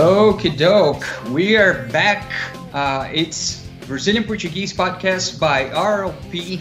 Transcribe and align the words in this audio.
Okie 0.00 0.56
doke. 0.56 1.04
We 1.28 1.58
are 1.58 1.86
back. 1.92 2.24
Uh, 2.72 3.06
it's 3.12 3.68
Brazilian 3.86 4.24
Portuguese 4.24 4.72
podcast 4.72 5.38
by 5.38 5.68
RLP 5.76 6.56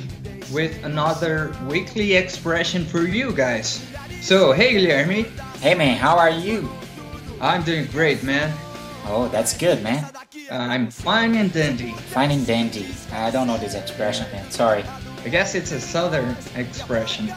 with 0.52 0.84
another 0.84 1.56
weekly 1.70 2.16
expression 2.16 2.84
for 2.84 3.08
you 3.08 3.32
guys. 3.32 3.80
So, 4.20 4.52
hey 4.52 4.74
Guilherme. 4.76 5.24
Hey 5.64 5.74
man, 5.74 5.96
how 5.96 6.18
are 6.18 6.30
you? 6.30 6.68
I'm 7.40 7.64
doing 7.64 7.88
great, 7.96 8.24
man. 8.24 8.52
Oh, 9.08 9.30
that's 9.30 9.56
good, 9.56 9.82
man. 9.82 10.04
Uh, 10.52 10.56
I'm 10.56 10.92
fine 10.92 11.34
and 11.36 11.48
dandy. 11.54 11.94
Fine 12.12 12.32
and 12.32 12.46
dandy. 12.46 12.88
I 13.14 13.32
don't 13.32 13.48
know 13.48 13.58
this 13.58 13.74
expression, 13.74 14.30
man. 14.34 14.52
Sorry. 14.52 14.84
I 15.24 15.30
guess 15.30 15.56
it's 15.56 15.72
a 15.72 15.80
southern 15.80 16.36
expression. 16.58 17.32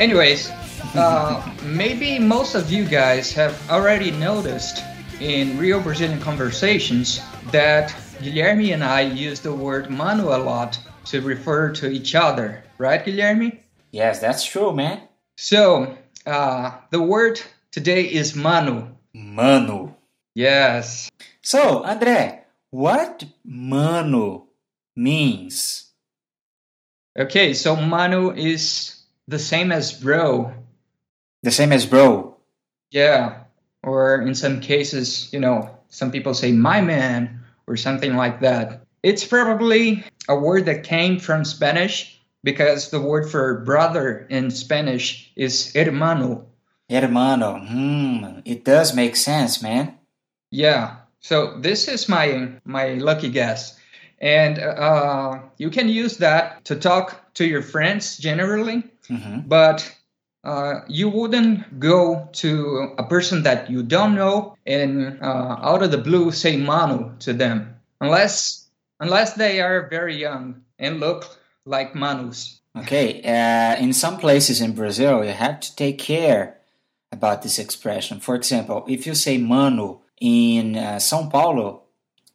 Anyways, 0.00 0.50
uh, 0.96 1.38
maybe 1.62 2.18
most 2.18 2.56
of 2.56 2.68
you 2.72 2.84
guys 2.84 3.32
have 3.34 3.54
already 3.70 4.10
noticed 4.10 4.82
in 5.20 5.58
real 5.58 5.80
Brazilian 5.80 6.20
conversations 6.20 7.20
that 7.50 7.90
Guilherme 8.20 8.72
and 8.72 8.82
I 8.82 9.02
use 9.02 9.40
the 9.40 9.52
word 9.52 9.90
mano 9.90 10.34
a 10.34 10.40
lot 10.42 10.78
to 11.06 11.20
refer 11.20 11.70
to 11.72 11.90
each 11.90 12.14
other, 12.14 12.64
right, 12.78 13.04
Guilherme? 13.04 13.58
Yes, 13.92 14.20
that's 14.20 14.44
true, 14.44 14.72
man. 14.72 15.02
So, 15.36 15.96
uh, 16.26 16.72
the 16.90 17.02
word 17.02 17.40
today 17.70 18.04
is 18.04 18.34
mano. 18.34 18.96
Mano. 19.12 19.96
Yes. 20.34 21.10
So, 21.42 21.82
André, 21.82 22.40
what 22.70 23.24
mano 23.44 24.46
means? 24.96 25.90
Okay, 27.18 27.52
so 27.54 27.76
mano 27.76 28.30
is 28.30 29.02
the 29.28 29.38
same 29.38 29.72
as 29.72 29.92
bro. 29.92 30.54
The 31.42 31.50
same 31.50 31.72
as 31.72 31.84
bro. 31.84 32.36
Yeah. 32.90 33.44
Or 33.82 34.20
in 34.20 34.34
some 34.34 34.60
cases, 34.60 35.32
you 35.32 35.40
know, 35.40 35.70
some 35.88 36.10
people 36.10 36.34
say 36.34 36.52
my 36.52 36.80
man 36.80 37.40
or 37.66 37.76
something 37.76 38.14
like 38.16 38.40
that. 38.40 38.82
It's 39.02 39.24
probably 39.24 40.04
a 40.28 40.36
word 40.36 40.66
that 40.66 40.84
came 40.84 41.18
from 41.18 41.44
Spanish 41.44 42.20
because 42.44 42.90
the 42.90 43.00
word 43.00 43.30
for 43.30 43.60
brother 43.64 44.26
in 44.28 44.50
Spanish 44.50 45.32
is 45.36 45.72
hermano. 45.74 46.46
Hermano. 46.90 47.58
Hmm. 47.58 48.40
It 48.44 48.64
does 48.64 48.94
make 48.94 49.16
sense, 49.16 49.62
man. 49.62 49.94
Yeah. 50.50 50.96
So 51.20 51.58
this 51.60 51.88
is 51.88 52.08
my 52.08 52.52
my 52.64 52.94
lucky 52.94 53.30
guess. 53.30 53.78
And 54.20 54.58
uh, 54.58 55.38
you 55.56 55.70
can 55.70 55.88
use 55.88 56.18
that 56.18 56.64
to 56.66 56.76
talk 56.76 57.32
to 57.34 57.46
your 57.46 57.62
friends 57.62 58.18
generally, 58.18 58.82
Mhm. 59.08 59.48
but 59.48 59.90
uh, 60.44 60.80
you 60.88 61.08
wouldn't 61.08 61.78
go 61.78 62.28
to 62.32 62.94
a 62.98 63.04
person 63.04 63.42
that 63.42 63.70
you 63.70 63.82
don't 63.82 64.14
know 64.14 64.56
and 64.66 65.18
uh, 65.22 65.56
out 65.60 65.82
of 65.82 65.90
the 65.90 65.98
blue 65.98 66.30
say 66.30 66.56
mano 66.56 67.14
to 67.18 67.32
them 67.32 67.74
unless 68.00 68.68
unless 69.00 69.34
they 69.34 69.60
are 69.60 69.88
very 69.88 70.16
young 70.16 70.62
and 70.78 71.00
look 71.00 71.38
like 71.64 71.94
manos. 71.94 72.60
Okay. 72.76 73.22
Uh, 73.22 73.76
in 73.82 73.92
some 73.92 74.18
places 74.18 74.60
in 74.60 74.72
Brazil, 74.72 75.24
you 75.24 75.32
have 75.32 75.60
to 75.60 75.74
take 75.74 75.98
care 75.98 76.58
about 77.10 77.42
this 77.42 77.58
expression. 77.58 78.20
For 78.20 78.34
example, 78.34 78.84
if 78.88 79.06
you 79.06 79.14
say 79.14 79.38
mano 79.38 80.02
in 80.20 80.76
uh, 80.76 80.96
São 80.96 81.30
Paulo, 81.30 81.82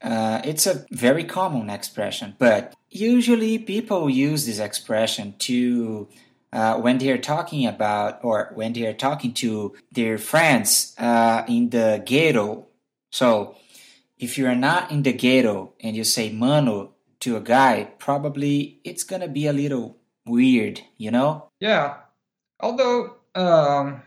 uh, 0.01 0.41
it's 0.43 0.67
a 0.67 0.85
very 0.91 1.23
common 1.23 1.69
expression, 1.69 2.35
but 2.37 2.73
usually 2.89 3.57
people 3.57 4.09
use 4.09 4.45
this 4.45 4.59
expression 4.59 5.35
to 5.39 6.07
uh, 6.55 6.79
when 6.79 6.97
they're 6.97 7.17
talking 7.17 7.67
about 7.67 8.23
or 8.23 8.51
when 8.55 8.71
they're 8.71 8.93
talking 8.93 9.33
to 9.33 9.75
their 9.91 10.17
friends 10.17 10.95
uh, 10.97 11.43
in 11.49 11.69
the 11.69 12.01
ghetto. 12.05 12.65
So 13.11 13.57
if 14.17 14.37
you're 14.37 14.55
not 14.55 14.89
in 14.89 15.03
the 15.03 15.11
ghetto 15.11 15.73
and 15.81 15.97
you 15.97 16.05
say 16.05 16.31
mano 16.31 16.93
to 17.19 17.35
a 17.35 17.41
guy, 17.41 17.91
probably 17.99 18.79
it's 18.85 19.03
gonna 19.03 19.27
be 19.27 19.47
a 19.47 19.53
little 19.53 19.97
weird, 20.25 20.79
you 20.97 21.11
know? 21.11 21.49
Yeah. 21.59 21.97
Although 22.61 23.17
um, 23.35 24.01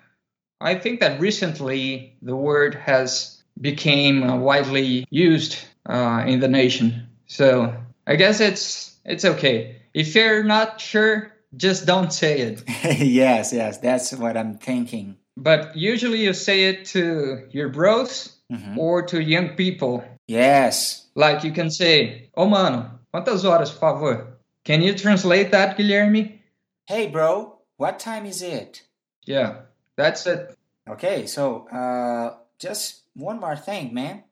I 0.58 0.76
think 0.76 1.00
that 1.00 1.20
recently 1.20 2.16
the 2.22 2.34
word 2.34 2.74
has 2.74 3.42
became 3.60 4.22
uh, 4.22 4.36
widely 4.36 5.06
used 5.10 5.58
uh, 5.84 6.24
in 6.26 6.40
the 6.40 6.48
nation. 6.48 7.08
So 7.26 7.74
I 8.06 8.16
guess 8.16 8.40
it's 8.40 8.96
it's 9.04 9.24
okay. 9.26 9.82
If 9.92 10.14
you're 10.14 10.44
not 10.44 10.80
sure, 10.80 11.32
just 11.56 11.86
don't 11.86 12.12
say 12.12 12.40
it. 12.40 12.62
yes, 13.00 13.52
yes, 13.52 13.78
that's 13.78 14.12
what 14.12 14.36
I'm 14.36 14.58
thinking. 14.58 15.16
But 15.36 15.76
usually 15.76 16.22
you 16.24 16.32
say 16.32 16.64
it 16.64 16.86
to 16.92 17.46
your 17.50 17.68
bros 17.68 18.34
Mhm. 18.50 18.76
or 18.78 19.02
to 19.02 19.20
young 19.22 19.50
people. 19.56 20.02
Yes. 20.26 21.06
Like 21.14 21.44
you 21.44 21.52
can 21.52 21.70
say, 21.70 22.30
"Ô 22.36 22.48
mano, 22.48 22.98
quantas 23.12 23.44
horas, 23.44 23.70
por 23.70 23.98
favor?" 23.98 24.38
Can 24.64 24.82
you 24.82 24.94
translate 24.94 25.50
that, 25.52 25.76
Guilherme? 25.76 26.40
Hey, 26.86 27.08
bro, 27.08 27.58
what 27.76 27.98
time 27.98 28.26
is 28.26 28.42
it? 28.42 28.82
Yeah, 29.26 29.62
that's 29.96 30.26
it. 30.26 30.56
Okay, 30.88 31.26
so 31.26 31.68
uh, 31.68 32.36
just 32.58 33.02
one 33.14 33.38
more 33.40 33.56
thing, 33.56 33.92
man. 33.92 34.24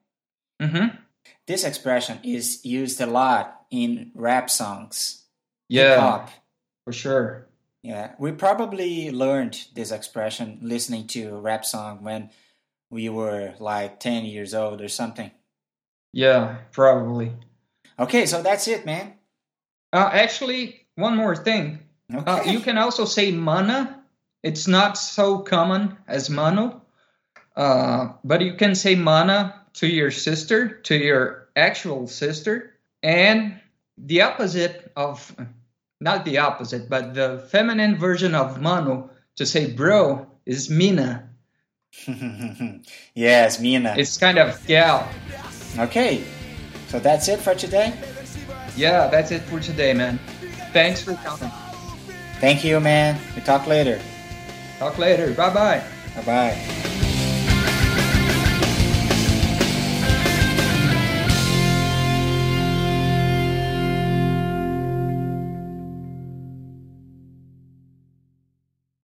Mm-hmm. 0.59 0.97
This 1.45 1.63
expression 1.63 2.19
is 2.23 2.65
used 2.65 2.99
a 2.99 3.05
lot 3.05 3.65
in 3.69 4.11
rap 4.15 4.49
songs, 4.49 5.23
Yeah, 5.69 5.93
hip-hop. 5.95 6.29
For 6.87 6.93
sure. 6.93 7.47
Yeah, 7.83 8.13
we 8.17 8.31
probably 8.31 9.11
learned 9.11 9.67
this 9.75 9.91
expression 9.91 10.59
listening 10.61 11.07
to 11.07 11.35
rap 11.35 11.65
song 11.65 12.01
when 12.01 12.29
we 12.89 13.09
were 13.09 13.55
like 13.59 13.99
10 13.99 14.23
years 14.23 14.53
old 14.53 14.79
or 14.79 14.87
something. 14.87 15.29
Yeah, 16.13 16.59
probably. 16.71 17.33
Okay, 17.99 18.25
so 18.25 18.41
that's 18.41 18.69
it, 18.69 18.85
man. 18.85 19.15
Uh, 19.91 20.09
actually, 20.13 20.87
one 20.95 21.17
more 21.17 21.35
thing. 21.35 21.79
Okay. 22.13 22.31
Uh, 22.31 22.43
you 22.45 22.61
can 22.61 22.77
also 22.77 23.03
say 23.03 23.33
mana. 23.33 24.01
It's 24.41 24.65
not 24.65 24.97
so 24.97 25.39
common 25.39 25.97
as 26.07 26.29
mano, 26.29 26.83
uh, 27.57 28.13
but 28.23 28.39
you 28.39 28.53
can 28.53 28.75
say 28.75 28.95
mana 28.95 29.61
to 29.73 29.87
your 29.87 30.11
sister, 30.11 30.79
to 30.83 30.95
your 30.95 31.49
actual 31.53 32.07
sister, 32.07 32.79
and 33.03 33.59
the 33.97 34.21
opposite 34.21 34.89
of, 34.95 35.35
not 35.99 36.25
the 36.25 36.37
opposite, 36.39 36.89
but 36.89 37.13
the 37.13 37.45
feminine 37.49 37.97
version 37.97 38.35
of 38.35 38.61
mano 38.61 39.09
to 39.35 39.45
say 39.45 39.71
bro 39.71 40.27
is 40.45 40.69
mina. 40.69 41.29
yes, 43.15 43.59
Mina. 43.59 43.95
It's 43.97 44.17
kind 44.17 44.37
of 44.37 44.65
gal. 44.67 45.07
Okay, 45.79 46.23
so 46.87 46.99
that's 46.99 47.27
it 47.27 47.39
for 47.39 47.55
today. 47.55 47.93
Yeah, 48.75 49.07
that's 49.07 49.31
it 49.31 49.41
for 49.43 49.59
today, 49.59 49.93
man. 49.93 50.19
Thanks 50.73 51.01
for 51.01 51.15
coming. 51.15 51.51
Thank 52.39 52.63
you, 52.63 52.79
man. 52.79 53.19
We 53.35 53.41
talk 53.41 53.65
later. 53.67 53.99
Talk 54.77 54.97
later. 54.97 55.33
Bye 55.33 55.53
bye. 55.53 55.83
Bye 56.15 56.21
bye. 56.23 56.93